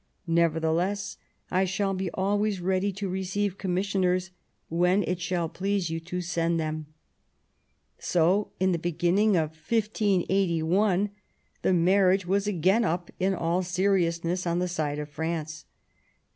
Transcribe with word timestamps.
Nevertheless 0.25 1.17
I 1.51 1.63
shall 1.63 1.93
be 1.93 2.09
always 2.15 2.59
ready 2.59 2.91
to 2.91 3.07
receive 3.07 3.59
commissioners 3.59 4.31
when 4.67 5.03
it 5.03 5.21
shall 5.21 5.47
please 5.47 5.91
you 5.91 5.99
to 5.99 6.21
send 6.21 6.59
them." 6.59 6.87
So, 7.99 8.49
in 8.59 8.71
the 8.71 8.79
beginning 8.79 9.35
of 9.35 9.51
1581, 9.51 11.11
the 11.61 11.73
marriage 11.73 12.25
was 12.25 12.47
again 12.47 12.83
up 12.83 13.11
in 13.19 13.35
all 13.35 13.61
seriousness 13.61 14.47
on 14.47 14.57
the 14.57 14.67
side 14.67 14.97
of 14.97 15.07
France. 15.07 15.65